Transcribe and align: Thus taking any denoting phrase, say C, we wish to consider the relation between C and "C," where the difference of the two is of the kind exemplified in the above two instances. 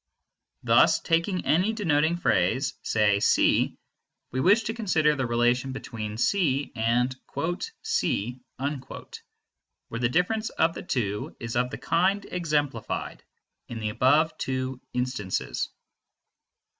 Thus 0.63 0.99
taking 0.99 1.45
any 1.45 1.73
denoting 1.73 2.17
phrase, 2.17 2.73
say 2.81 3.19
C, 3.19 3.77
we 4.31 4.39
wish 4.39 4.63
to 4.63 4.73
consider 4.73 5.15
the 5.15 5.27
relation 5.27 5.73
between 5.73 6.17
C 6.17 6.71
and 6.75 7.15
"C," 7.83 8.39
where 8.57 9.99
the 9.99 10.09
difference 10.09 10.49
of 10.49 10.73
the 10.73 10.81
two 10.81 11.35
is 11.39 11.55
of 11.55 11.69
the 11.69 11.77
kind 11.77 12.25
exemplified 12.31 13.23
in 13.67 13.79
the 13.79 13.89
above 13.89 14.35
two 14.39 14.81
instances. 14.91 15.69